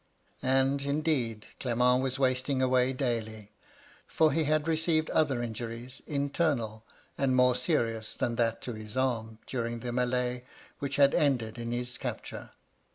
And, 0.41 0.81
indeed, 0.81 1.45
Qement 1.59 2.01
was 2.01 2.17
wasting 2.17 2.59
away 2.59 2.91
daily; 2.91 3.51
for 4.07 4.31
he 4.31 4.45
had 4.45 4.67
received 4.67 5.11
other 5.11 5.43
injuries, 5.43 6.01
internal 6.07 6.83
and 7.19 7.35
more 7.35 7.53
serious 7.53 8.15
than 8.15 8.35
that 8.37 8.63
to 8.63 8.73
his 8.73 8.97
arm, 8.97 9.37
during 9.45 9.81
the 9.81 9.91
mil^e 9.91 10.41
which 10.79 10.95
had 10.95 11.13
ended 11.13 11.59
in 11.59 11.71
his 11.71 11.99
capture. 11.99 12.49